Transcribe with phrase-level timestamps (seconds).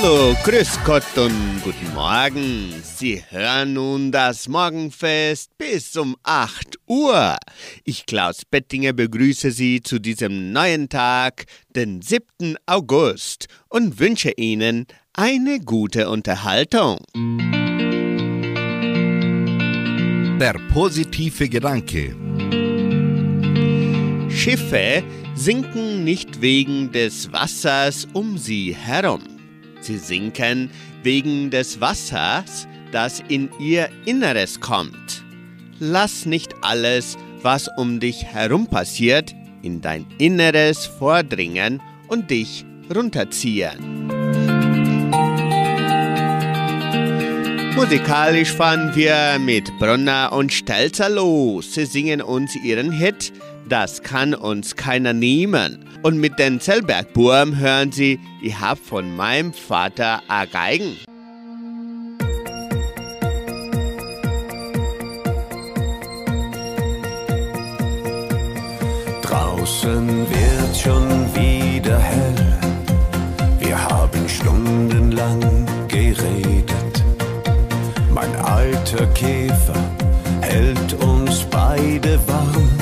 [0.00, 2.72] Hallo, grüß Gott und guten Morgen.
[2.84, 7.36] Sie hören nun das Morgenfest bis um 8 Uhr.
[7.82, 12.56] Ich, Klaus Bettinger, begrüße Sie zu diesem neuen Tag, den 7.
[12.66, 16.98] August, und wünsche Ihnen eine gute Unterhaltung.
[20.38, 22.14] Der positive Gedanke.
[24.30, 25.02] Schiffe
[25.34, 29.37] sinken nicht wegen des Wassers um sie herum.
[29.88, 30.68] Sie sinken
[31.02, 35.24] wegen des Wassers, das in ihr Inneres kommt.
[35.78, 44.08] Lass nicht alles, was um dich herum passiert, in dein Inneres vordringen und dich runterziehen.
[47.74, 51.72] Musikalisch fahren wir mit Brunner und Stelzer los.
[51.72, 53.32] Sie singen uns ihren Hit
[53.70, 55.87] Das kann uns keiner nehmen.
[56.02, 60.96] Und mit den Zellbergburm hören Sie, ich hab von meinem Vater a Geigen.
[69.22, 72.58] Draußen wird schon wieder hell.
[73.58, 77.02] Wir haben stundenlang geredet.
[78.14, 79.74] Mein alter Käfer
[80.42, 82.77] hält uns beide warm.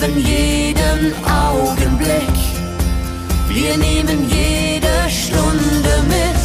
[0.00, 2.36] leben jeden Augenblick.
[3.48, 6.40] Wir nehmen jede Stunde mit.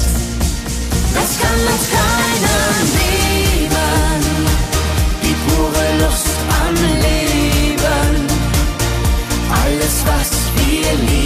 [1.14, 2.62] Das kann uns keiner
[3.00, 4.36] nehmen.
[5.24, 6.28] Die pure Lust
[6.66, 8.28] am Leben.
[9.64, 11.25] Alles, was wir lieben.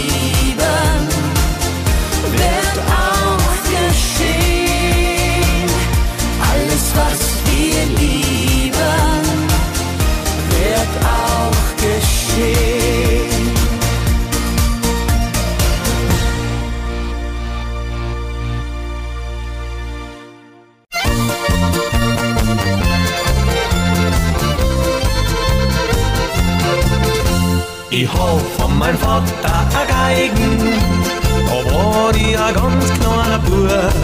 [28.90, 30.58] ein Vater a Geigen,
[31.46, 33.94] da war ich a ganz kleiner Bub.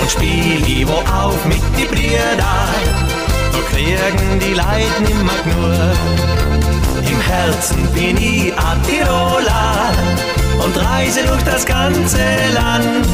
[0.00, 2.36] Und spiel ich wo auf mit die Brüder,
[3.52, 5.96] da kriegen die Leid nimmer genug.
[7.08, 9.92] Im Herzen bin ich a Tiroler
[10.64, 12.18] und reise durch das ganze
[12.54, 13.06] Land.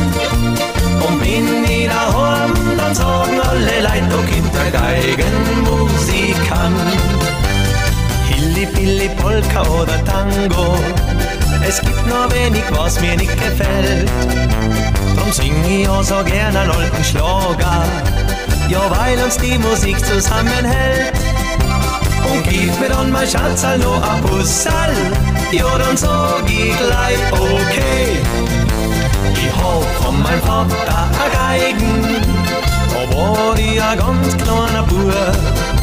[1.07, 4.71] Und bin ich daheim, dann sagen alle Leute, da kommt der
[6.49, 7.32] kann.
[9.17, 10.77] Polka oder Tango
[11.67, 14.11] es gibt nur wenig, was mir nicht gefällt.
[15.17, 17.85] Drum sing ich auch so gern einen alten Schlager,
[18.69, 21.15] ja, weil uns die Musik zusammenhält.
[22.31, 24.95] Und gib mir dann mein Schatzal noch ein Bussal,
[25.53, 28.21] ja, dann sag ich gleich okay.
[29.35, 32.17] Ich hab von meinem Vater ein Geigen,
[33.15, 35.82] war ich ein ganz kleiner Bub.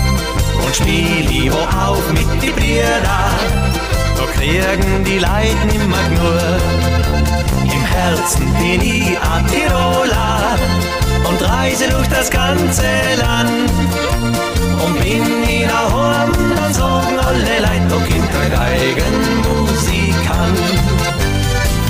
[0.69, 3.31] Und spiel ich wo auf mit die Brüder, da
[4.35, 6.61] kriegen die Leute nimmer genug.
[7.63, 10.59] Im Herzen bin ich ein Tiroler
[11.27, 12.83] und reise durch das ganze
[13.19, 13.71] Land.
[14.85, 20.59] Und bin ich daheim, dann sagen alle Leute, da kommt ein Geigenmusikant.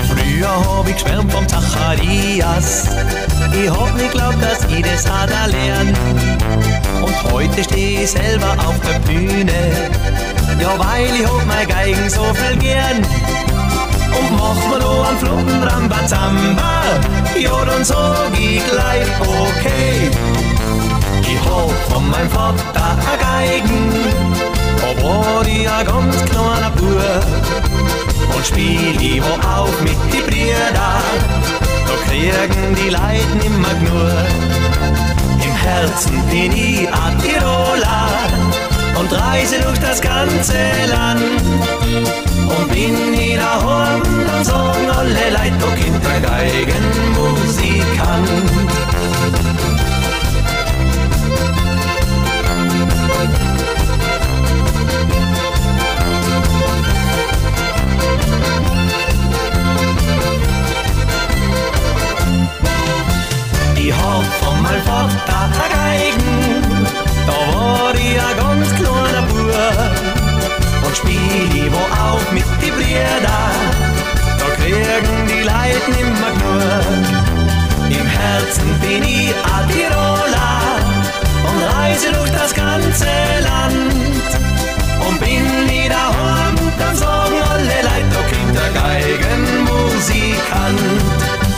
[0.08, 2.88] Früher hab ich geschwärmt vom Zacharias,
[3.54, 5.98] ich hab nicht glaubt, dass ich das hat erlernt.
[7.02, 9.52] Und heute steh ich selber auf der Bühne,
[10.60, 12.98] ja weil ich hab mein Geigen so viel gern.
[12.98, 16.82] Und mach mir noch einen flotten Rambazamba,
[17.38, 20.12] ja dann sag ich gleich okay.
[21.22, 23.94] Ich hab von meinem Vater ein Geigen,
[25.04, 28.19] war ich ein ganz kleiner Bub.
[28.36, 31.02] Und spiel ich wo auf mit die Brüder, da
[32.08, 34.12] kriegen die Leute nimmer genug.
[35.44, 38.10] Im Herzen bin ich ein Tiroler
[39.00, 40.54] und reise durch das ganze
[40.90, 41.22] Land.
[42.58, 48.30] Und bin ich daheim, dann sagen alle Leute, da kommt ein Geigenmusikant.
[63.90, 66.30] Ich hab von meinem Vater ein Geigen,
[67.26, 69.50] da war ich ein ganz kleiner Bub.
[70.86, 73.50] Und spiel ich wo auf mit die Brüder,
[74.38, 77.02] da kriegen die Leute nimmer genug.
[77.90, 80.78] Im Herzen bin ich ein Tiroler
[81.50, 83.10] und reise durch das ganze
[83.42, 84.30] Land.
[85.08, 91.49] Und bin ich daheim, dann sagen alle Leute, da kommt der Geigenmusikant.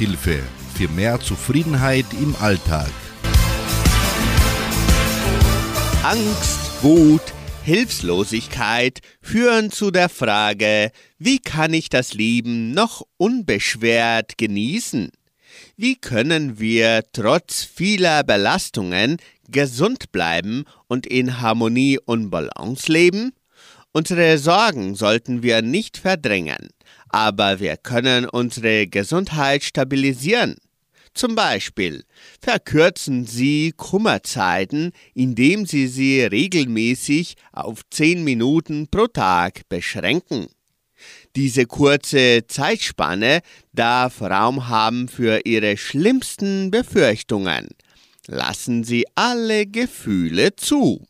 [0.00, 0.42] Lebenshilfe
[0.74, 2.90] für mehr Zufriedenheit im Alltag.
[6.02, 7.20] Angst, Wut,
[7.64, 15.10] Hilflosigkeit führen zu der Frage, wie kann ich das Leben noch unbeschwert genießen?
[15.76, 23.32] Wie können wir trotz vieler Belastungen gesund bleiben und in Harmonie und Balance leben?
[23.92, 26.70] Unsere Sorgen sollten wir nicht verdrängen,
[27.10, 30.56] aber wir können unsere Gesundheit stabilisieren.
[31.12, 32.04] Zum Beispiel
[32.40, 40.46] verkürzen Sie Kummerzeiten, indem Sie sie regelmäßig auf 10 Minuten pro Tag beschränken.
[41.36, 43.40] Diese kurze Zeitspanne
[43.72, 47.68] darf Raum haben für Ihre schlimmsten Befürchtungen.
[48.26, 51.06] Lassen Sie alle Gefühle zu.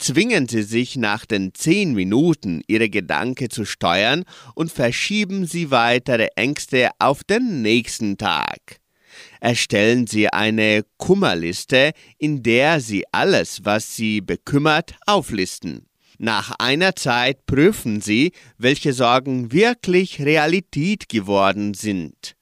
[0.00, 6.28] Zwingen Sie sich nach den zehn Minuten Ihre Gedanken zu steuern und verschieben Sie weitere
[6.36, 8.80] Ängste auf den nächsten Tag.
[9.40, 15.86] Erstellen Sie eine Kummerliste, in der Sie alles, was Sie bekümmert, auflisten.
[16.16, 22.36] Nach einer Zeit prüfen Sie, welche Sorgen wirklich Realität geworden sind.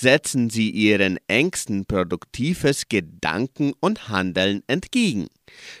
[0.00, 5.26] Setzen Sie Ihren Ängsten produktives Gedanken und Handeln entgegen.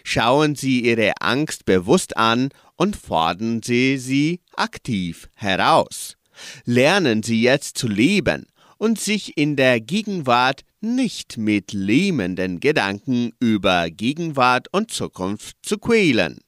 [0.04, 6.18] Schauen Sie Ihre Angst bewusst an und fordern Sie sie aktiv heraus.
[6.66, 8.44] Lernen Sie jetzt zu leben
[8.76, 16.40] und sich in der Gegenwart nicht mit lähmenden Gedanken über Gegenwart und Zukunft zu quälen.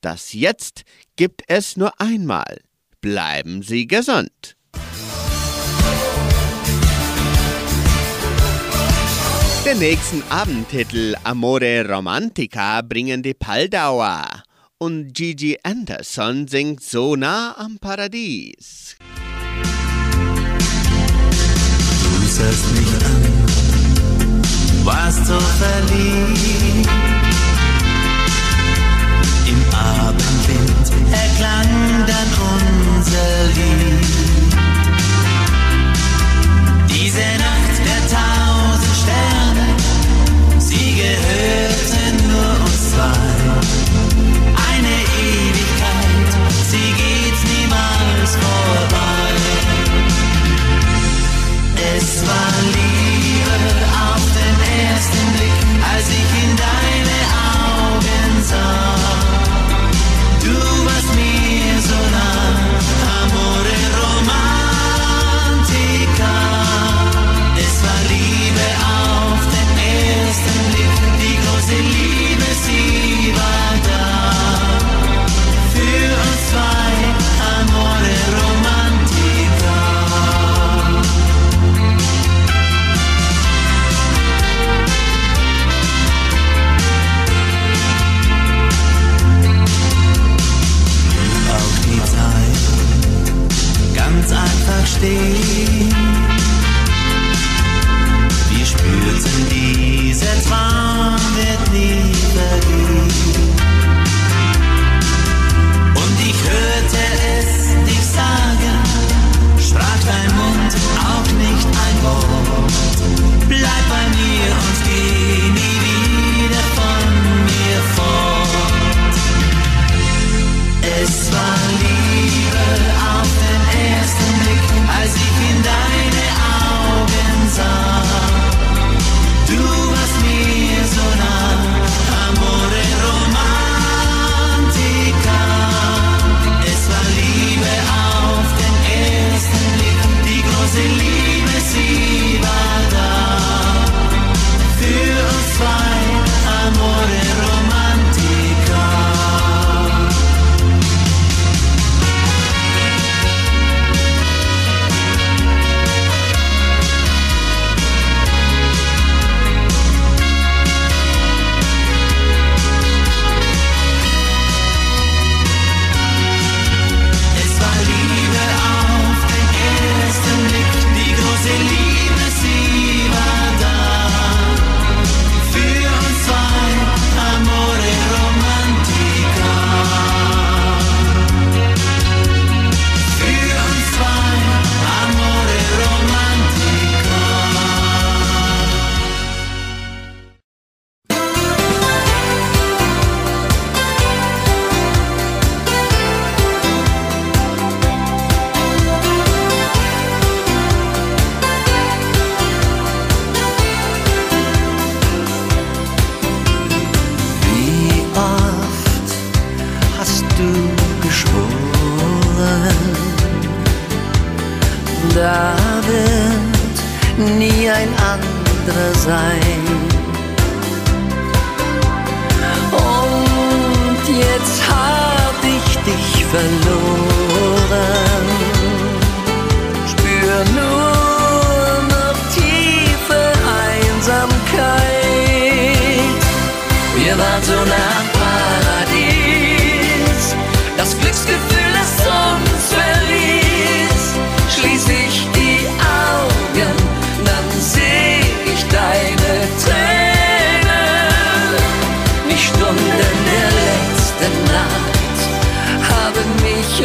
[0.00, 0.82] Das Jetzt
[1.14, 2.58] gibt es nur einmal.
[3.00, 4.56] Bleiben Sie gesund.
[9.64, 14.24] Den nächsten Abendtitel Amore Romantica bringen die Paldauer
[14.78, 18.96] und Gigi Anderson singt so nah am Paradies.
[22.02, 24.42] Du sahst mich an,
[24.84, 26.88] warst so verliebt.
[29.46, 32.30] Im Abendwind erklang dann
[32.96, 34.06] unser Lied.
[36.88, 37.51] Diese Nacht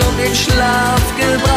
[0.06, 1.57] um den Schlaf gebracht.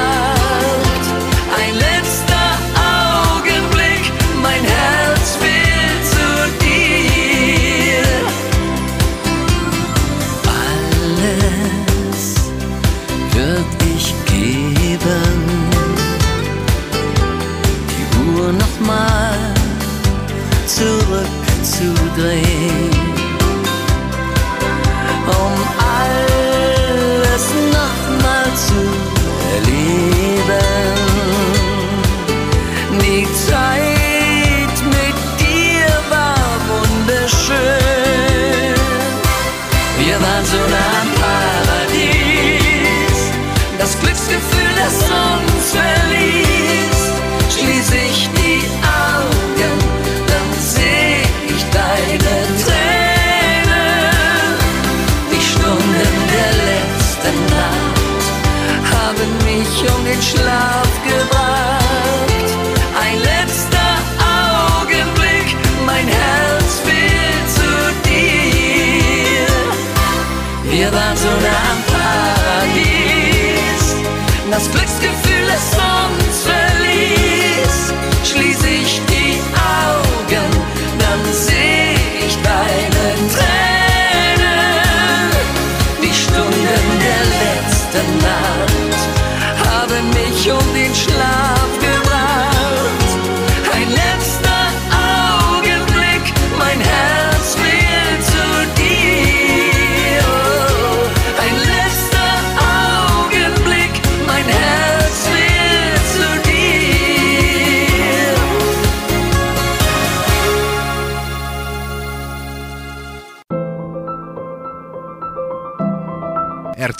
[74.60, 74.99] Das Glücksgefühl,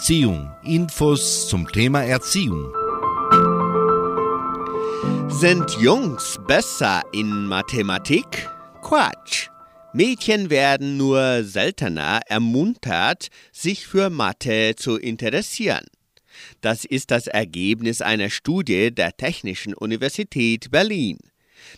[0.00, 0.50] Erziehung.
[0.64, 2.72] Infos zum Thema Erziehung.
[5.28, 8.48] Sind Jungs besser in Mathematik?
[8.80, 9.48] Quatsch.
[9.92, 15.84] Mädchen werden nur seltener ermuntert, sich für Mathe zu interessieren.
[16.62, 21.18] Das ist das Ergebnis einer Studie der Technischen Universität Berlin.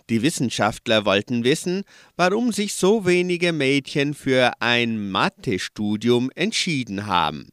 [0.08, 1.82] Die Wissenschaftler wollten wissen,
[2.16, 7.50] warum sich so wenige Mädchen für ein Mathestudium entschieden haben.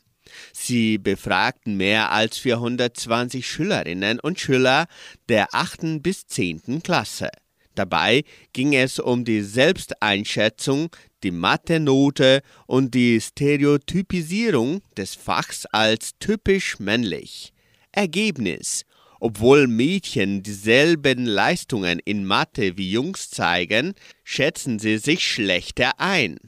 [0.53, 4.87] Sie befragten mehr als 420 Schülerinnen und Schüler
[5.27, 6.01] der 8.
[6.01, 6.81] bis 10.
[6.83, 7.29] Klasse.
[7.75, 8.23] Dabei
[8.53, 10.89] ging es um die Selbsteinschätzung,
[11.23, 17.53] die Mathe-Note und die Stereotypisierung des Fachs als typisch männlich.
[17.91, 18.85] Ergebnis
[19.19, 26.39] obwohl Mädchen dieselben Leistungen in Mathe wie Jungs zeigen, schätzen sie sich schlechter ein.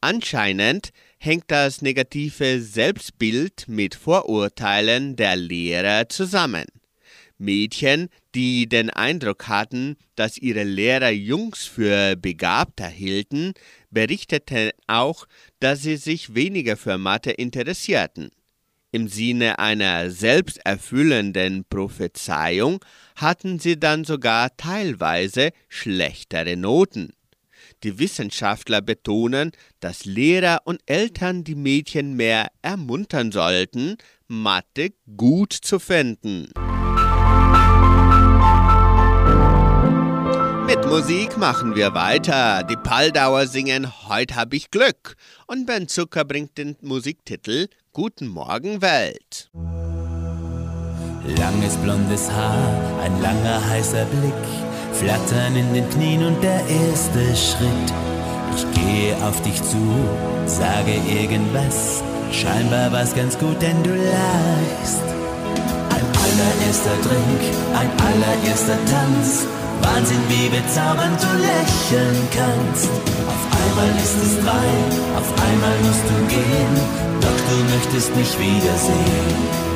[0.00, 0.90] Anscheinend
[1.22, 6.64] hängt das negative Selbstbild mit Vorurteilen der Lehrer zusammen.
[7.36, 13.52] Mädchen, die den Eindruck hatten, dass ihre Lehrer Jungs für begabter hielten,
[13.90, 15.26] berichteten auch,
[15.58, 18.30] dass sie sich weniger für Mathe interessierten.
[18.90, 22.82] Im Sinne einer selbsterfüllenden Prophezeiung
[23.14, 27.12] hatten sie dann sogar teilweise schlechtere Noten.
[27.82, 33.96] Die Wissenschaftler betonen, dass Lehrer und Eltern die Mädchen mehr ermuntern sollten,
[34.28, 36.52] Mathe gut zu finden.
[40.66, 42.62] Mit Musik machen wir weiter.
[42.62, 45.16] Die Paldauer singen Heute hab ich Glück.
[45.48, 49.50] Und Ben Zucker bringt den Musiktitel Guten Morgen Welt.
[51.38, 54.69] Langes blondes Haar, ein langer heißer Blick,
[55.00, 57.88] Flattern in den Knien und der erste Schritt.
[58.54, 59.80] Ich gehe auf dich zu,
[60.44, 65.00] sage irgendwas, scheinbar war's ganz gut, denn du lachst.
[65.96, 67.42] Ein allererster Drink,
[67.80, 69.46] ein allererster Tanz,
[69.80, 72.90] Wahnsinn, wie bezaubernd du lächeln kannst.
[73.32, 74.68] Auf einmal ist es drei,
[75.16, 76.74] auf einmal musst du gehen,
[77.22, 79.69] doch du möchtest mich wiedersehen.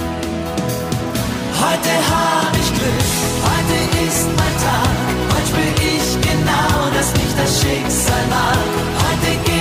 [1.64, 3.04] Heute hab ich Glück,
[3.48, 4.96] heute ist mein Tag,
[5.32, 5.72] heute spür
[6.20, 8.68] genau, dass mich das Schicksal mag.
[9.00, 9.53] Heute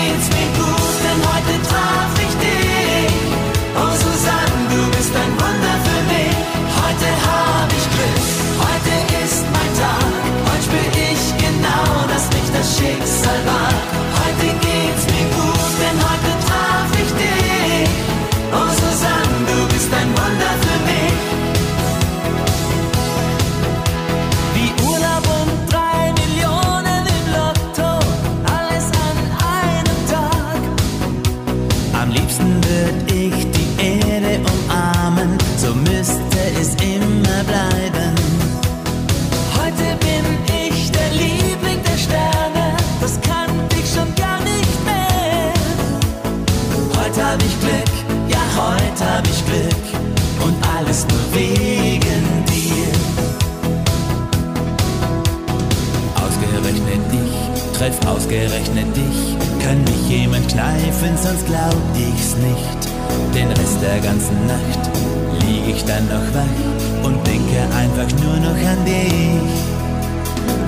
[57.84, 59.38] treff ausgerechnet dich.
[59.60, 62.82] Kann mich jemand kneifen, sonst glaub ich's nicht.
[63.36, 64.84] Den Rest der ganzen Nacht
[65.42, 69.52] lieg ich dann noch wach und denke einfach nur noch an dich.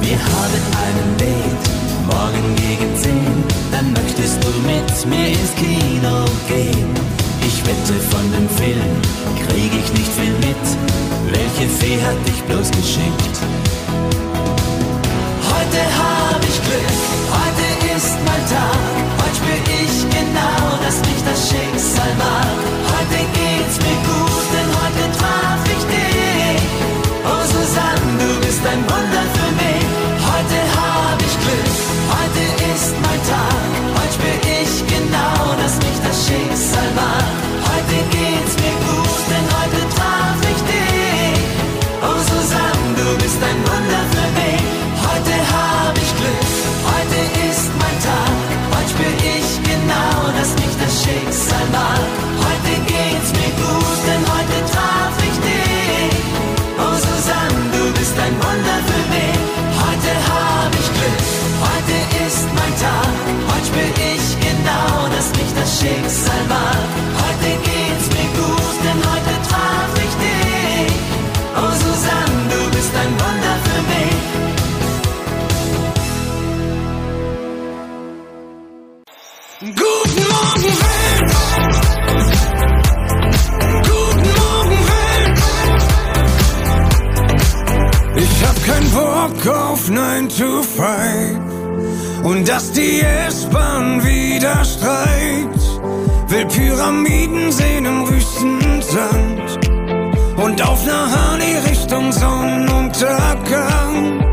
[0.02, 1.66] Wir haben einen Date,
[2.06, 3.38] morgen gegen zehn.
[3.72, 6.92] Dann möchtest du mit mir ins Kino gehen.
[7.48, 8.92] Ich wette von dem Film
[9.48, 10.66] krieg ich nicht viel mit.
[11.32, 13.36] Welche Fee hat dich bloß geschickt?
[22.16, 22.55] Schicksal
[89.86, 95.60] auf 9 to 5 und dass die S-Bahn wieder streikt.
[96.30, 99.60] Will Pyramiden sehen im Wüstensand
[100.38, 104.24] und auf Harley Richtung Sonnenuntergang.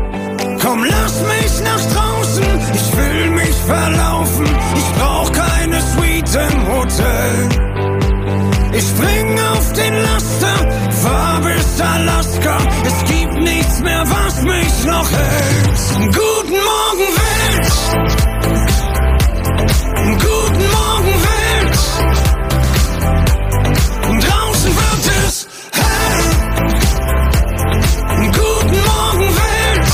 [0.59, 4.47] Komm, lass mich nach draußen, ich will mich verlaufen.
[4.75, 7.49] Ich brauch keine Suite im Hotel.
[8.73, 10.71] Ich spring auf den Laster,
[11.03, 12.57] fahr bis Alaska.
[12.85, 14.22] Es gibt nichts mehr, was
[14.83, 15.79] mich noch hält.
[16.13, 17.67] Guten Morgen, Welt!
[20.19, 21.77] Guten Morgen, Welt!
[24.23, 26.23] Draußen wird es hell.
[28.31, 29.89] Guten Morgen, Welt!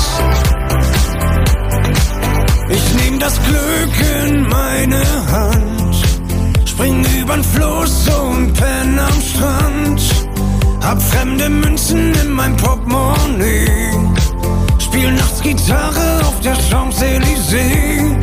[2.70, 5.96] Ich nehm das Glück in meine Hand,
[6.66, 10.02] spring übern Fluss und penn am Strand.
[10.82, 13.99] Hab fremde Münzen in mein Portemonnaie,
[15.00, 18.16] spiel nachts Gitarre auf der Champs-Élysées.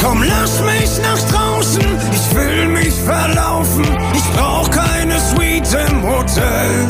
[0.00, 1.82] Komm, lass mich nach draußen,
[2.12, 3.84] ich will mich verlaufen.
[4.14, 6.86] Ich brauch keine Suite im Hotel.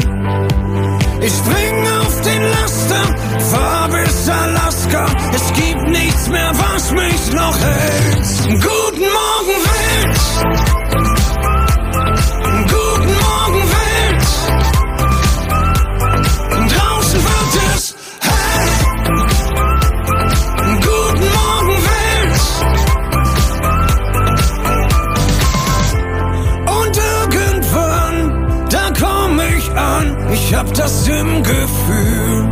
[1.22, 3.04] Ich spring auf den Laster,
[3.50, 5.06] fahr bis Alaska.
[5.34, 8.62] Es gibt nichts mehr, was mich noch hält.
[8.62, 10.79] Guten Morgen, Welt!
[30.50, 32.48] Ich hab das im Gefühl.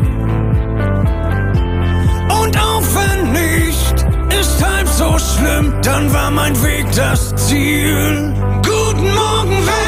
[2.40, 4.06] Und auch wenn nicht,
[4.40, 8.32] ist halb so schlimm, dann war mein Weg das Ziel.
[8.62, 9.87] Guten Morgen, Welt!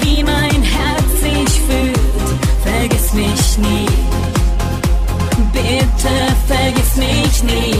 [0.00, 1.98] Wie mein Herz sich fühlt?
[2.64, 3.86] Vergiss mich nie.
[5.52, 6.14] Bitte
[6.46, 7.71] vergiss mich nie.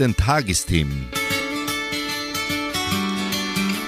[0.00, 1.08] Wichtigsten Tagesthemen.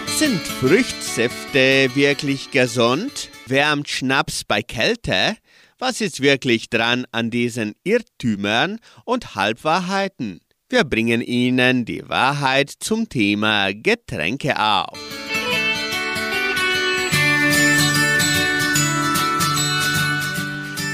[0.06, 3.30] Sind Früchtsäfte wirklich gesund?
[3.46, 5.36] Wärmt Schnaps bei Kälte?
[5.78, 10.40] Was ist wirklich dran an diesen Irrtümern und Halbwahrheiten?
[10.68, 14.98] Wir bringen Ihnen die Wahrheit zum Thema Getränke auf.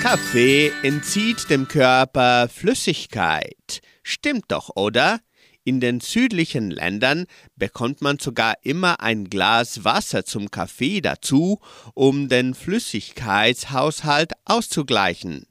[0.01, 3.83] Kaffee entzieht dem Körper Flüssigkeit.
[4.11, 5.21] Stimmt doch, oder?
[5.65, 11.61] In den südlichen Ländern bekommt man sogar immer ein Glas Wasser zum Kaffee dazu,
[11.93, 15.45] um den Flüssigkeitshaushalt auszugleichen.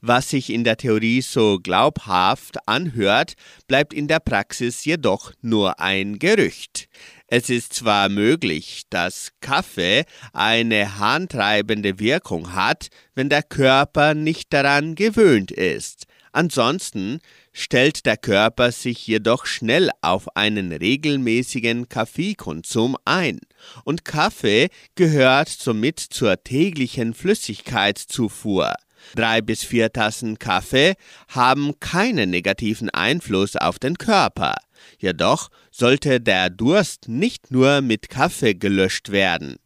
[0.00, 3.34] Was sich in der Theorie so glaubhaft anhört,
[3.66, 6.88] bleibt in der Praxis jedoch nur ein Gerücht.
[7.26, 14.94] Es ist zwar möglich, dass Kaffee eine harntreibende Wirkung hat, wenn der Körper nicht daran
[14.94, 16.06] gewöhnt ist.
[16.32, 17.20] Ansonsten
[17.58, 23.40] stellt der Körper sich jedoch schnell auf einen regelmäßigen Kaffeekonsum ein.
[23.84, 28.74] Und Kaffee gehört somit zur täglichen Flüssigkeitszufuhr.
[29.16, 30.94] Drei bis vier Tassen Kaffee
[31.28, 34.54] haben keinen negativen Einfluss auf den Körper.
[34.98, 39.56] Jedoch sollte der Durst nicht nur mit Kaffee gelöscht werden.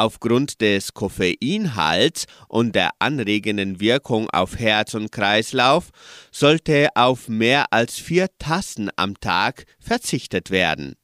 [0.00, 5.90] Aufgrund des Koffeinhalts und der anregenden Wirkung auf Herz und Kreislauf
[6.30, 10.94] sollte auf mehr als vier Tassen am Tag verzichtet werden.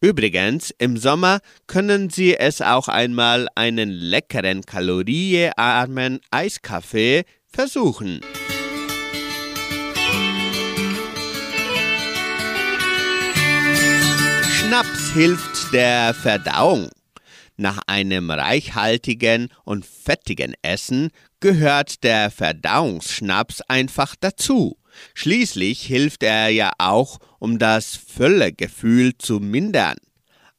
[0.00, 8.20] Übrigens, im Sommer können Sie es auch einmal einen leckeren, kaloriearmen Eiskaffee versuchen.
[14.70, 16.88] Schnaps hilft der Verdauung.
[17.60, 24.78] Nach einem reichhaltigen und fettigen Essen gehört der Verdauungsschnaps einfach dazu.
[25.12, 29.98] Schließlich hilft er ja auch, um das Völlegefühl zu mindern.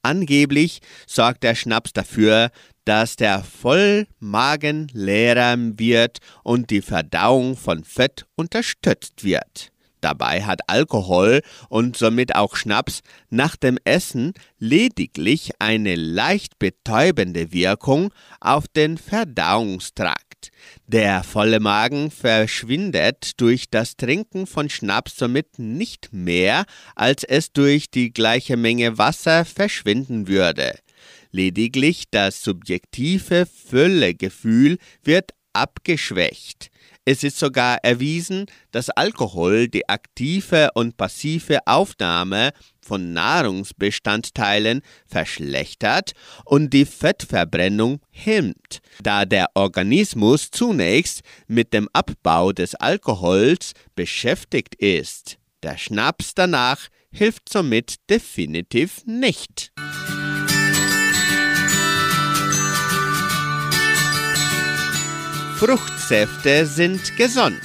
[0.03, 2.51] Angeblich sorgt der Schnaps dafür,
[2.85, 9.71] dass der Vollmagen leerer wird und die Verdauung von Fett unterstützt wird.
[10.01, 18.11] Dabei hat Alkohol und somit auch Schnaps nach dem Essen lediglich eine leicht betäubende Wirkung
[18.39, 20.49] auf den Verdauungstrakt.
[20.87, 27.91] Der volle Magen verschwindet durch das Trinken von Schnaps somit nicht mehr, als es durch
[27.91, 30.79] die gleiche Menge Wasser verschwinden würde.
[31.31, 36.71] Lediglich das subjektive Füllegefühl wird abgeschwächt.
[37.03, 46.11] Es ist sogar erwiesen, dass Alkohol die aktive und passive Aufnahme von Nahrungsbestandteilen verschlechtert
[46.45, 55.39] und die Fettverbrennung hemmt, da der Organismus zunächst mit dem Abbau des Alkohols beschäftigt ist.
[55.63, 59.71] Der Schnaps danach hilft somit definitiv nicht.
[65.63, 67.61] Fruchtsäfte sind gesund.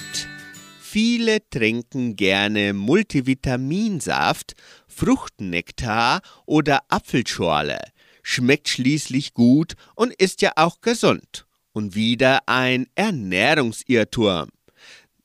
[0.78, 4.52] Viele trinken gerne Multivitaminsaft,
[4.86, 7.78] Fruchtnektar oder Apfelschorle.
[8.22, 11.46] Schmeckt schließlich gut und ist ja auch gesund.
[11.72, 14.48] Und wieder ein Ernährungsirrtum.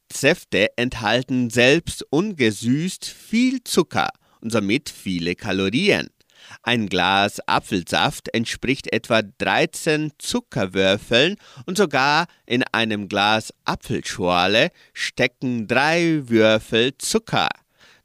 [0.09, 6.09] Säfte enthalten selbst ungesüßt viel Zucker und somit viele Kalorien.
[6.63, 16.21] Ein Glas Apfelsaft entspricht etwa 13 Zuckerwürfeln und sogar in einem Glas Apfelschorle stecken drei
[16.25, 17.49] Würfel Zucker.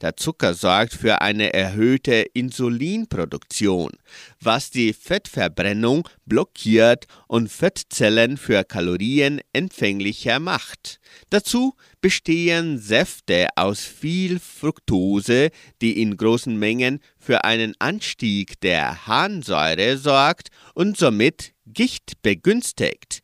[0.03, 3.93] Der Zucker sorgt für eine erhöhte Insulinproduktion,
[4.41, 11.01] was die Fettverbrennung blockiert und Fettzellen für Kalorien empfänglicher macht.
[11.31, 19.97] Dazu bestehen Säfte aus viel Fructose, die in großen Mengen für einen Anstieg der Harnsäure
[19.97, 23.23] sorgt und somit Gicht begünstigt.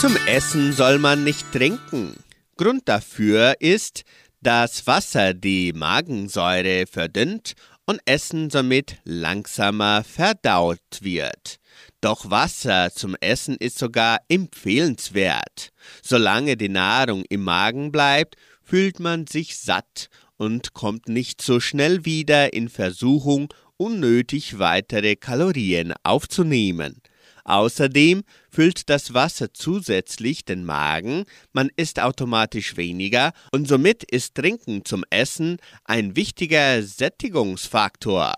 [0.00, 2.14] Zum Essen soll man nicht trinken.
[2.56, 4.04] Grund dafür ist,
[4.40, 11.58] dass Wasser die Magensäure verdünnt und Essen somit langsamer verdaut wird.
[12.00, 15.70] Doch Wasser zum Essen ist sogar empfehlenswert.
[16.00, 22.04] Solange die Nahrung im Magen bleibt, fühlt man sich satt und kommt nicht so schnell
[22.04, 27.02] wieder in Versuchung, unnötig weitere Kalorien aufzunehmen.
[27.48, 31.24] Außerdem füllt das Wasser zusätzlich den Magen,
[31.54, 38.34] man isst automatisch weniger und somit ist Trinken zum Essen ein wichtiger Sättigungsfaktor.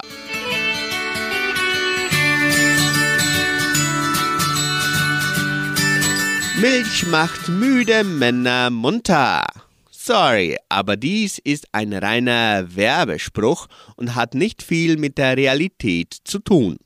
[6.60, 9.44] Milch macht müde Männer munter.
[9.90, 16.38] Sorry, aber dies ist ein reiner Werbespruch und hat nicht viel mit der Realität zu
[16.38, 16.78] tun.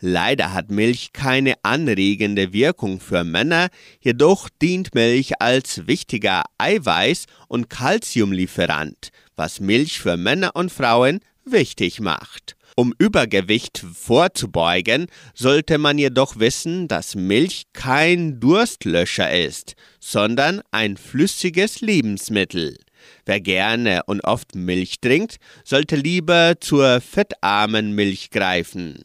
[0.00, 3.68] Leider hat Milch keine anregende Wirkung für Männer,
[4.00, 12.00] jedoch dient Milch als wichtiger Eiweiß- und Kalziumlieferant, was Milch für Männer und Frauen wichtig
[12.00, 12.56] macht.
[12.76, 21.82] Um Übergewicht vorzubeugen, sollte man jedoch wissen, dass Milch kein Durstlöscher ist, sondern ein flüssiges
[21.82, 22.78] Lebensmittel.
[23.26, 29.04] Wer gerne und oft Milch trinkt, sollte lieber zur fettarmen Milch greifen.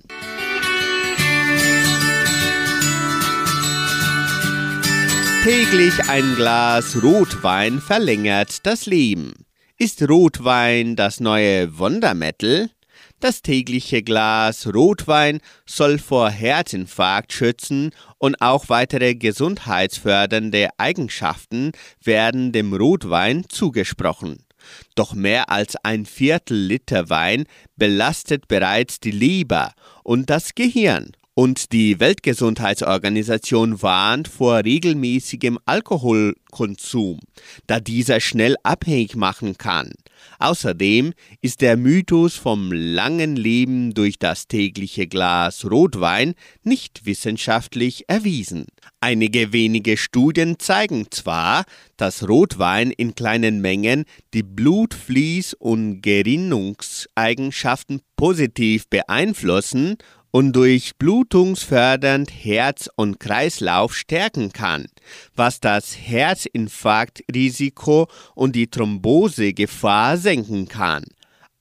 [5.46, 9.46] Täglich ein Glas Rotwein verlängert das Leben.
[9.78, 12.72] Ist Rotwein das neue Wundermittel?
[13.20, 21.74] Das tägliche Glas Rotwein soll vor Herzinfarkt schützen und auch weitere gesundheitsfördernde Eigenschaften
[22.04, 24.48] werden dem Rotwein zugesprochen.
[24.96, 29.74] Doch mehr als ein Viertel Liter Wein belastet bereits die Leber
[30.04, 37.20] und das Gehirn und die Weltgesundheitsorganisation warnt vor regelmäßigem Alkoholkonsum,
[37.68, 39.92] da dieser schnell abhängig machen kann.
[40.40, 46.34] Außerdem ist der Mythos vom langen Leben durch das tägliche Glas Rotwein
[46.64, 48.66] nicht wissenschaftlich erwiesen.
[49.02, 51.66] Einige wenige Studien zeigen zwar,
[51.98, 59.98] dass Rotwein in kleinen Mengen die Blutfließ- und Gerinnungseigenschaften positiv beeinflussen
[60.36, 64.88] und durch blutungsfördernd Herz und Kreislauf stärken kann,
[65.34, 71.06] was das Herzinfarktrisiko und die Thrombosegefahr senken kann.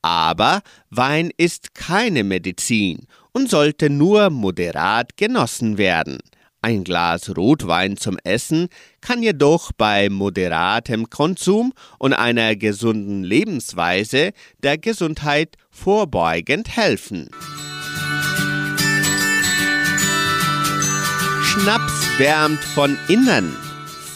[0.03, 0.61] Aber
[0.91, 6.19] Wein ist keine Medizin und sollte nur moderat genossen werden.
[6.61, 8.67] Ein Glas Rotwein zum Essen
[9.01, 14.33] kann jedoch bei moderatem Konsum und einer gesunden Lebensweise
[14.65, 17.31] der Gesundheit vorbeugend helfen.
[21.55, 23.57] Schnaps wärmt von innen.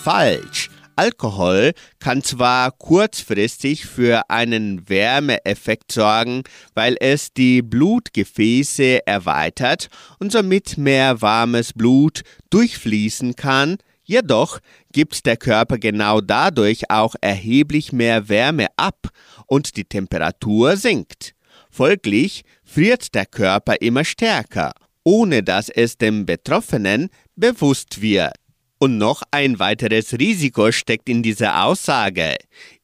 [0.02, 0.70] Falsch.
[0.96, 6.42] Alkohol kann zwar kurzfristig für einen Wärmeeffekt sorgen,
[6.74, 9.86] weil es die Blutgefäße erweitert
[10.18, 14.58] und somit mehr warmes Blut durchfließen kann, jedoch
[14.92, 19.10] gibt der Körper genau dadurch auch erheblich mehr Wärme ab
[19.46, 21.36] und die Temperatur sinkt.
[21.70, 24.72] Folglich friert der Körper immer stärker,
[25.04, 27.08] ohne dass es dem Betroffenen
[27.38, 28.34] bewusst wird.
[28.80, 32.36] Und noch ein weiteres Risiko steckt in dieser Aussage.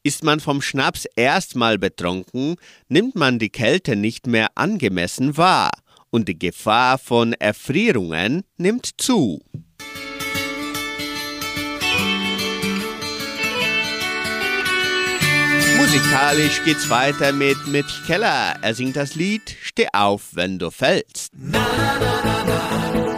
[0.02, 2.56] Ist man vom Schnaps erstmal betrunken,
[2.88, 5.70] nimmt man die Kälte nicht mehr angemessen wahr
[6.10, 9.40] und die Gefahr von Erfrierungen nimmt zu.
[15.76, 18.56] Musikalisch geht's weiter mit Mitch Keller.
[18.62, 21.32] Er singt das Lied Steh auf, wenn du fällst.
[21.36, 23.13] Na, na, na,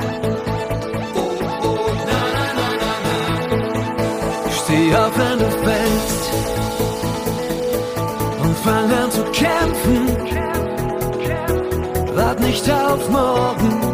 [8.69, 10.09] an zu kämpfen.
[12.15, 13.86] Wart nicht auf morgen,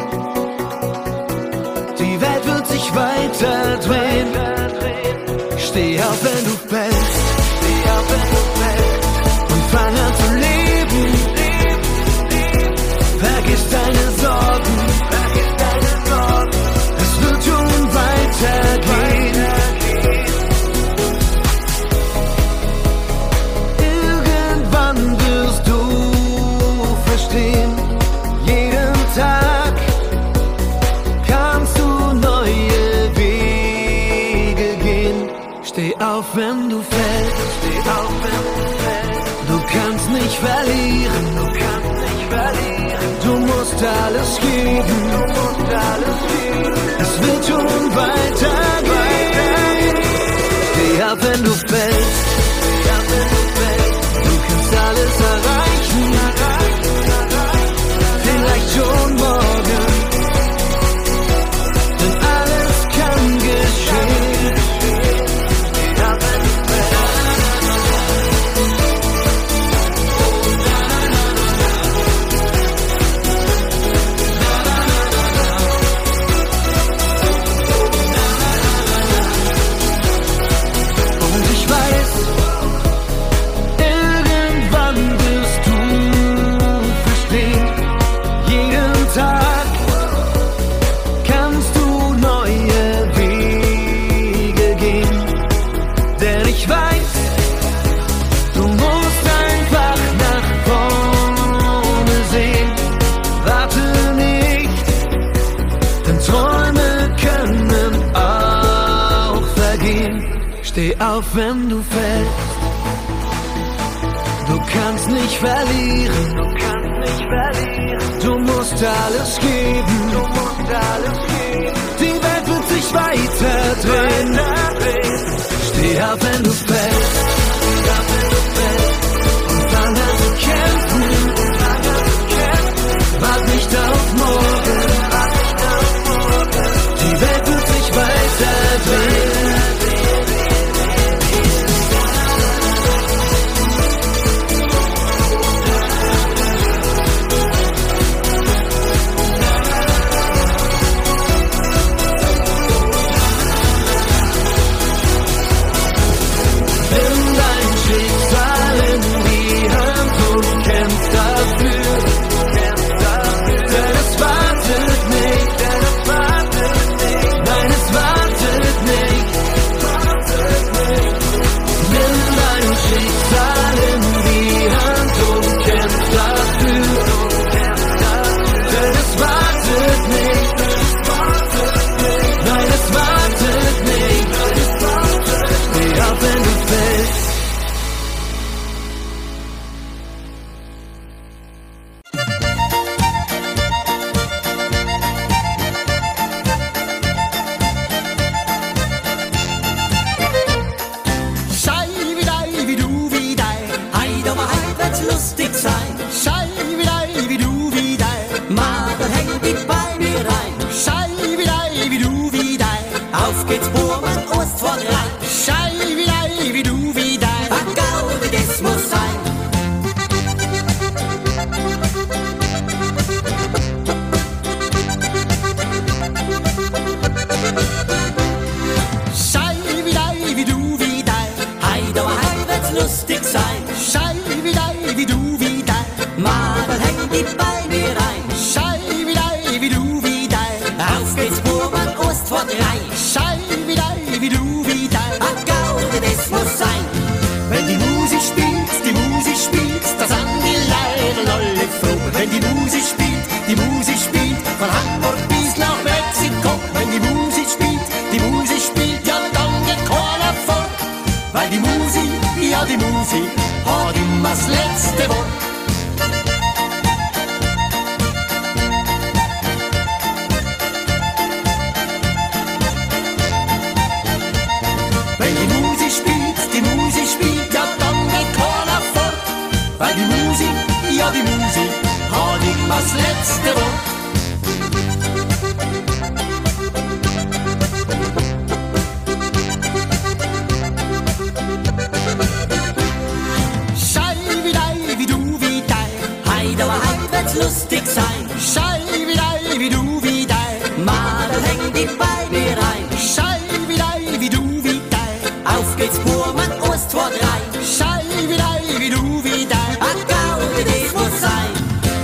[301.83, 302.87] die Beine rein.
[302.97, 305.13] Schei wie dei, wie du, wie dei.
[305.45, 307.41] Auf geht's, Burmann, Ost, zwei, drei.
[307.77, 309.71] Schei wie dei, wie du, wie dei.
[309.89, 311.53] A Gaudi, das muss sein.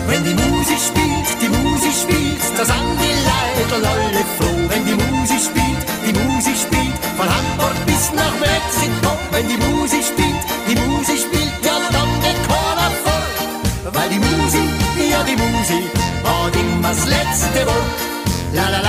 [0.09, 4.61] Wenn die Musik spielt, die Musik spielt, da sind die Leute alle froh.
[4.71, 9.13] Wenn die Musik spielt, die Musik spielt, von Hamburg bis nach Mexiko.
[9.31, 13.93] Wenn die Musik spielt, die Musik spielt, ja dann geht keiner vor.
[13.95, 14.71] Weil die Musik,
[15.13, 15.87] ja die Musik,
[16.25, 18.09] hat immer das letzte Wort.
[18.55, 18.88] La la la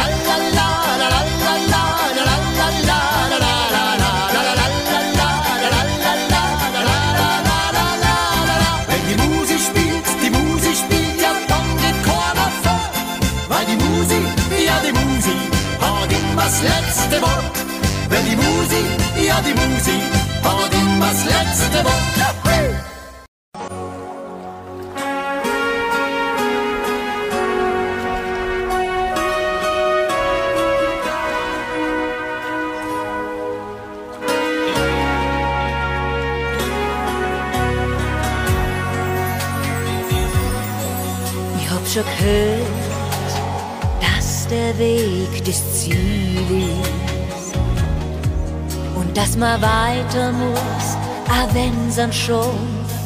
[50.10, 50.98] weiter muss,
[51.28, 52.58] auch wenn's dann schon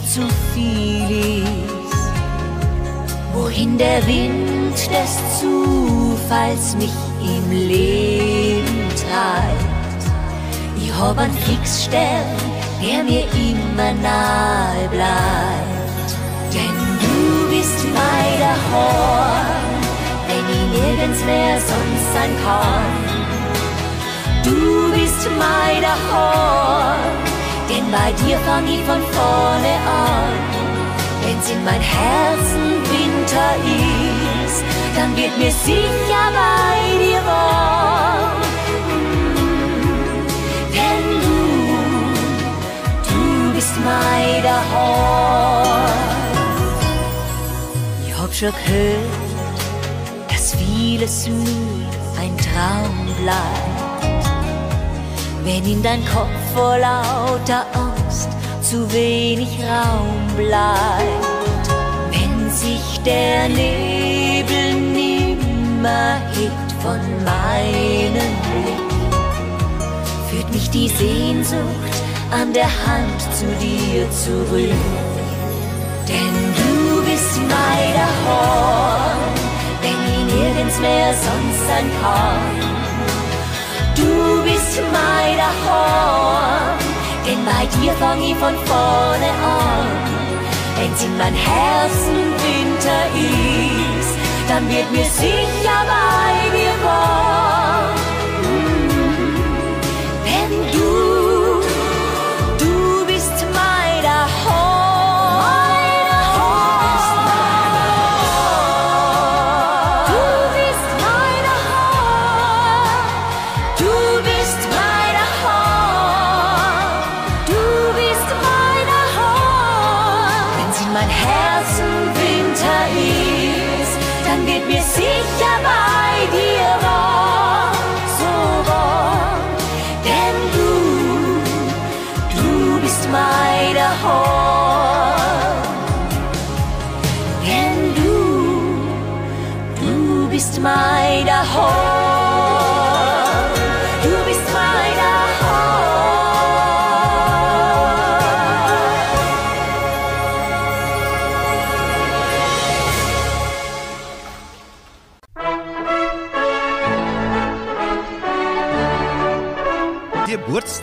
[0.07, 0.21] zu
[0.53, 1.93] viel ist.
[3.33, 6.91] Wohin der Wind des Zufalls mich
[7.21, 10.03] im Leben treibt.
[10.77, 12.25] Ich hab einen Fixstern,
[12.81, 16.09] der mir immer nahe bleibt.
[16.53, 19.81] Denn du bist mein Horn,
[20.27, 23.13] wenn ich nirgends mehr sonst sein kann.
[24.43, 24.72] Du
[25.23, 26.99] bist mein Horn,
[27.69, 30.33] denn bei dir fang ich von vorne an.
[31.21, 33.55] Wenn's in mein Herzen Winter
[34.45, 34.63] ist,
[34.95, 38.41] dann wird mir sicher bei dir warm.
[40.73, 41.37] Denn du,
[43.09, 44.43] du bist mein
[44.73, 45.91] Horn.
[48.05, 51.87] Ich hab schon gehört, dass vieles nur
[52.19, 53.72] ein Traum bleibt.
[55.43, 58.29] Wenn in dein Kopf vor lauter Angst
[58.61, 61.67] zu wenig Raum bleibt.
[62.11, 68.93] Wenn sich der Nebel nimmer hebt von meinem Blick,
[70.29, 71.93] führt mich die Sehnsucht
[72.31, 74.73] an der Hand zu dir zurück.
[76.07, 79.17] Denn du bist mein Horn,
[79.81, 82.72] wenn ich nirgends mehr sonst sein kann.
[84.75, 86.79] Du bist mein Horn,
[87.27, 89.87] denn bei dir fang ich von vorne an.
[90.77, 94.17] Wenn's in mein Herzen Winter ist,
[94.49, 97.22] dann wird mir sicher bei dir warm.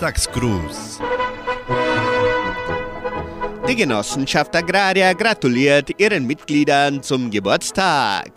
[0.00, 0.98] Samstagsgruß.
[3.68, 8.30] Die Genossenschaft Agraria gratuliert ihren Mitgliedern zum Geburtstag.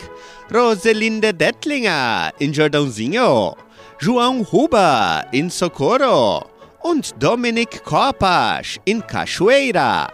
[0.53, 3.55] Roselinde Dettlinger in Jordãozinho,
[4.01, 6.45] João Huber in Socorro
[6.81, 10.11] und Dominik Korpasch in Cachoeira.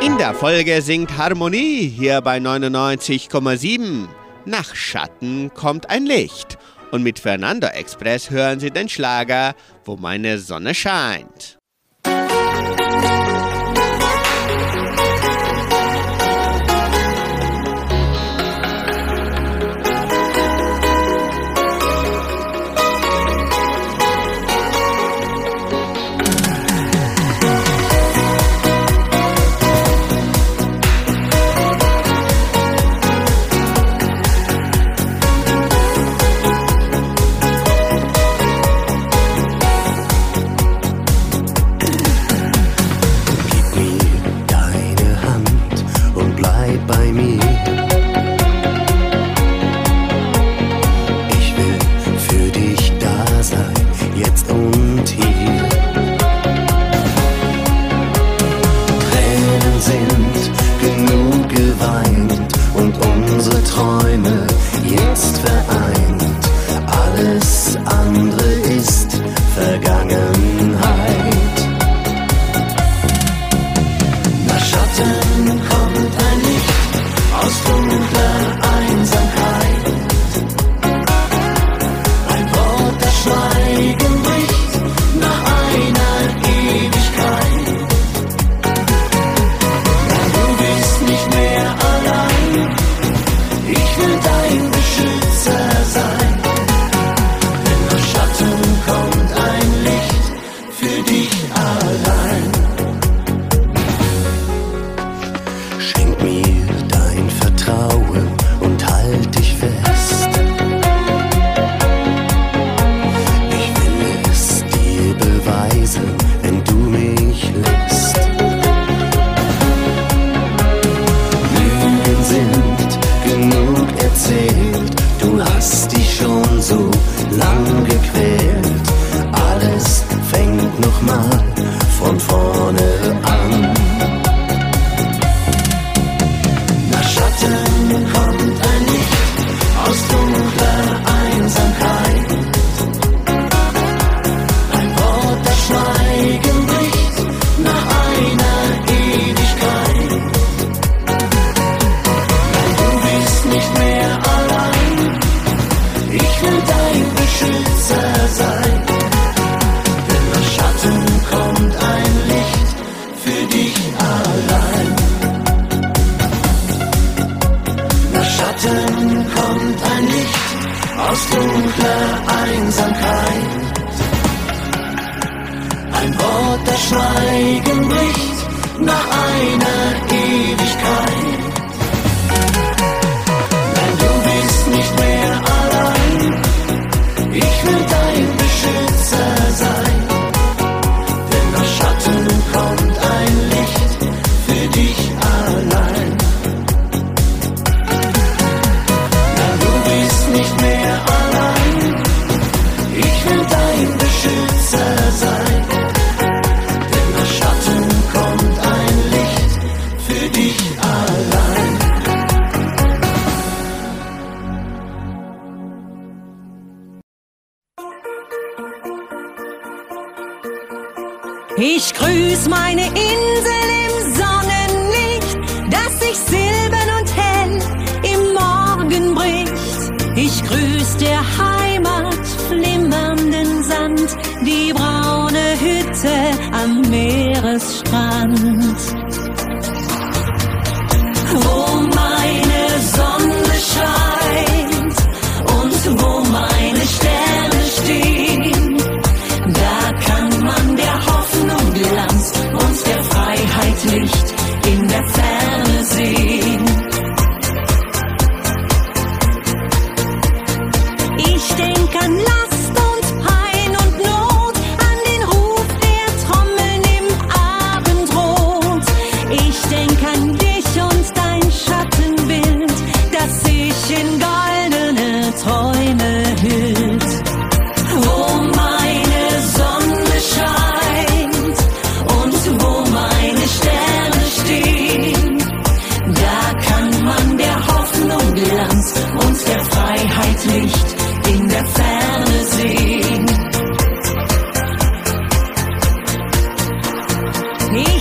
[0.00, 4.08] In der Folge singt Harmonie hier bei 99,7.
[4.46, 6.56] Nach Schatten kommt ein Licht
[6.92, 11.58] und mit Fernando Express hören Sie den Schlager Wo meine Sonne scheint.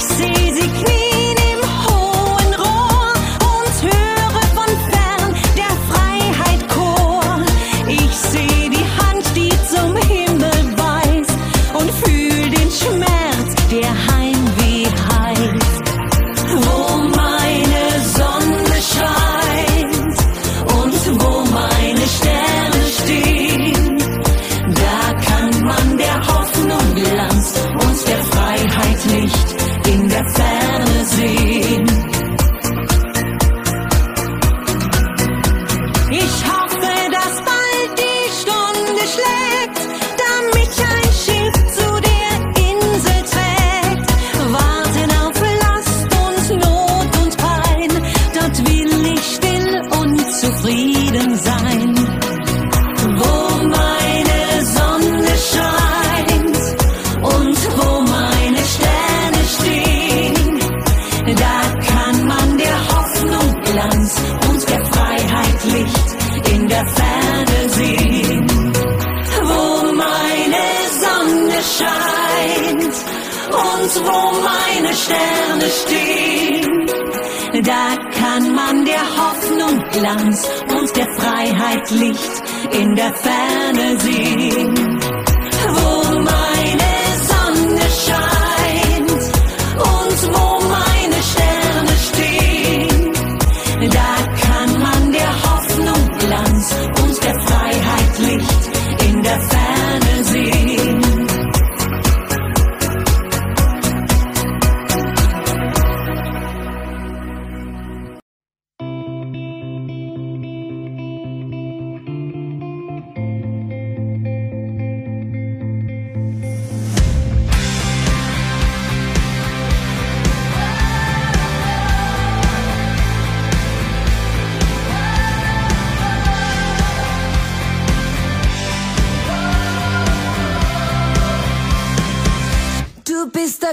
[0.08, 0.35] see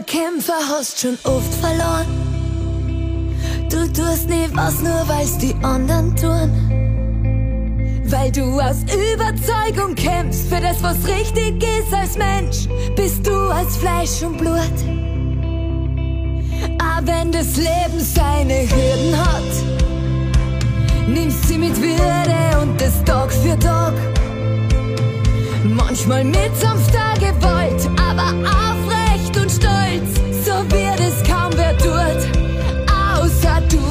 [0.02, 2.06] Kämpfer, hast schon oft verloren.
[3.70, 6.50] Du tust nie was, nur weil's die anderen tun.
[8.04, 13.76] Weil du aus Überzeugung kämpfst für das, was richtig ist als Mensch, bist du als
[13.76, 14.58] Fleisch und Blut.
[16.78, 23.58] Aber wenn das Leben seine Hürden hat, nimmst sie mit Würde und das Tag für
[23.58, 23.94] Tag.
[25.64, 28.61] Manchmal mit sanfter Gewalt, aber
[29.32, 32.20] aufrecht und stolz, so wird es kaum wer tut,
[32.88, 33.82] außer du.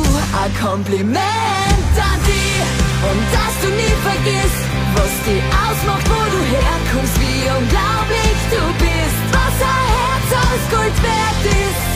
[0.42, 2.64] Ein Kompliment an dich
[3.10, 4.64] und dass du nie vergisst,
[4.96, 10.98] was dich ausmacht, wo du herkommst, wie unglaublich du bist, was ein Herz aus Gold
[11.04, 11.90] wert ist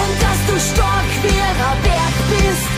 [0.00, 2.70] und dass du stark wie ein Berg bist.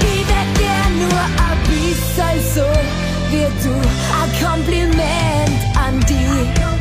[0.00, 2.68] Ich wär gern nur ein bisschen so
[3.30, 3.74] wie du.
[4.18, 6.75] Ein Kompliment an die.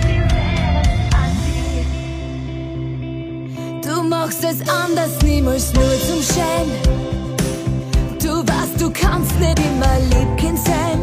[4.09, 6.69] Machst es anders, niemals nur zum Schein.
[8.21, 10.99] Du weißt, du kannst nicht immer Liebkind sein.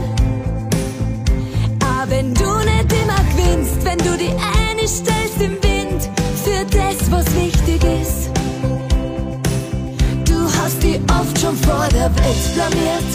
[1.80, 6.08] Aber wenn du nicht immer gewinnst, wenn du die eine stellst im Wind
[6.44, 8.30] für das, was wichtig ist.
[10.24, 13.10] Du hast die oft schon vor der Welt blamiert.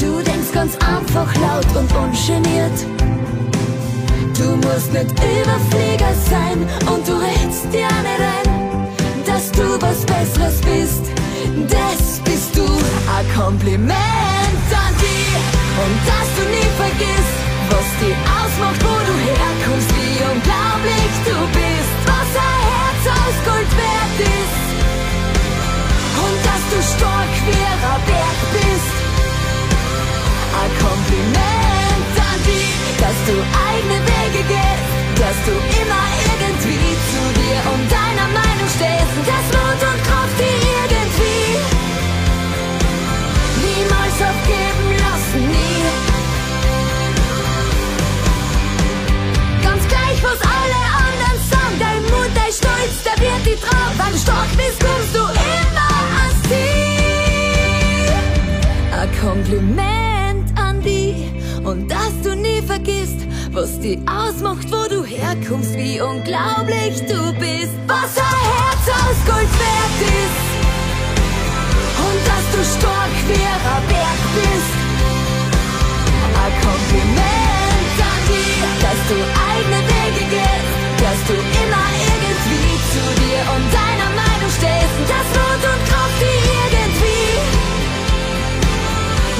[0.00, 3.17] Du denkst ganz einfach laut und ungeniert.
[4.38, 6.58] Du musst nicht Überflieger sein
[6.92, 8.86] und du redst dir nicht ein,
[9.26, 11.02] dass du was Besseres bist.
[11.66, 12.62] Das bist du.
[12.62, 15.42] Ein Kompliment an dich
[15.82, 21.98] und dass du nie vergisst, was dich ausmacht, wo du herkommst, wie unglaublich du bist,
[22.06, 24.66] was ein Herz aus Gold wert ist
[26.22, 28.94] und dass du stark wie ein Berg bist.
[30.62, 33.34] Ein Kompliment an dich, dass du
[35.48, 41.48] du immer irgendwie zu dir und deiner Meinung stehst, dass Mut und Kraft dir irgendwie
[43.64, 45.80] niemals aufgeben lassen, nie.
[49.62, 54.12] Ganz gleich, was alle anderen sagen, dein Mut, dein Stolz, der wird die Traum, weil
[54.12, 54.18] du
[54.56, 55.24] bist, kommst du
[55.54, 55.90] immer
[56.20, 58.12] ans Ziel.
[59.00, 61.08] Ein Kompliment an die
[61.64, 64.87] und dass du nie vergisst, was die ausmacht, wo
[65.18, 70.40] herkommst, wie unglaublich du bist, was ein Herz aus Gold wert ist.
[72.06, 74.74] Und dass du stark wie ein Berg bist.
[76.42, 78.54] Ein Kompliment an die,
[78.84, 79.16] dass du
[79.50, 80.70] eigene Wege gehst,
[81.02, 86.62] dass du immer irgendwie zu dir und deiner Meinung stehst, dass Mut und Kraft dir
[86.78, 87.30] irgendwie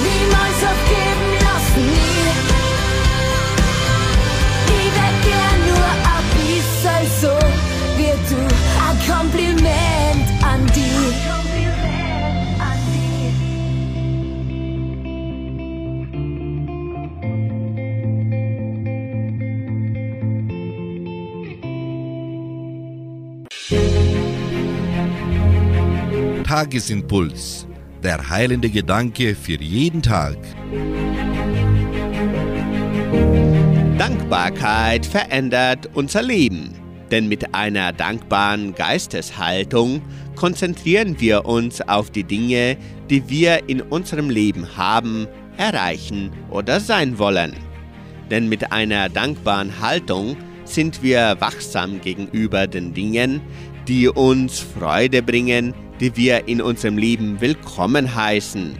[0.03, 1.08] niemals aufgeben
[26.49, 27.67] Tagesimpuls.
[28.03, 30.39] Der heilende Gedanke für jeden Tag.
[33.99, 36.73] Dankbarkeit verändert unser Leben.
[37.11, 40.01] Denn mit einer dankbaren Geisteshaltung
[40.37, 42.79] konzentrieren wir uns auf die Dinge,
[43.11, 45.27] die wir in unserem Leben haben,
[45.59, 47.53] erreichen oder sein wollen.
[48.31, 50.35] Denn mit einer dankbaren Haltung
[50.65, 53.43] sind wir wachsam gegenüber den Dingen,
[53.87, 58.77] die uns Freude bringen, die wir in unserem Leben willkommen heißen,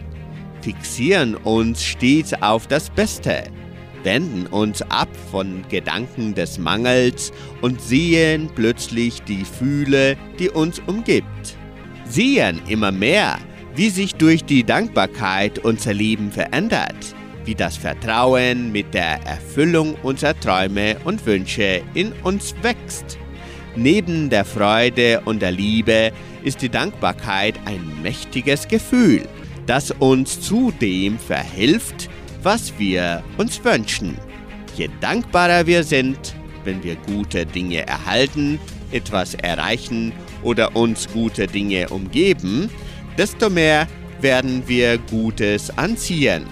[0.61, 3.43] fixieren uns stets auf das Beste,
[4.03, 11.57] wenden uns ab von Gedanken des Mangels und sehen plötzlich die Fühle, die uns umgibt.
[12.05, 13.37] Sehen immer mehr,
[13.75, 17.15] wie sich durch die Dankbarkeit unser Leben verändert,
[17.45, 23.17] wie das Vertrauen mit der Erfüllung unserer Träume und Wünsche in uns wächst.
[23.81, 26.11] Neben der Freude und der Liebe
[26.43, 29.21] ist die Dankbarkeit ein mächtiges Gefühl,
[29.67, 32.09] das uns zu dem verhilft,
[32.43, 34.17] was wir uns wünschen.
[34.75, 38.59] Je dankbarer wir sind, wenn wir gute Dinge erhalten,
[38.91, 40.11] etwas erreichen
[40.43, 42.69] oder uns gute Dinge umgeben,
[43.17, 43.87] desto mehr
[44.19, 46.43] werden wir Gutes anziehen,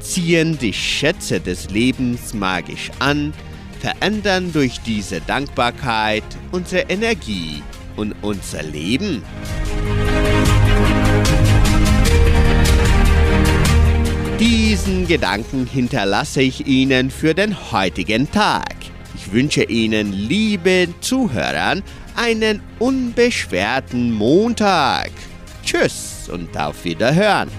[0.00, 3.32] ziehen die Schätze des Lebens magisch an,
[3.84, 7.62] verändern durch diese Dankbarkeit unsere Energie
[7.96, 9.22] und unser Leben.
[14.40, 18.74] Diesen Gedanken hinterlasse ich Ihnen für den heutigen Tag.
[19.16, 21.82] Ich wünsche Ihnen, liebe Zuhörern,
[22.16, 25.10] einen unbeschwerten Montag.
[25.62, 27.50] Tschüss und auf Wiederhören.